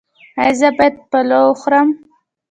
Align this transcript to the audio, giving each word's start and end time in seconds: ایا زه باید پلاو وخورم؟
ایا 0.41 0.53
زه 0.59 0.69
باید 0.77 0.95
پلاو 1.11 1.47
وخورم؟ 1.51 1.87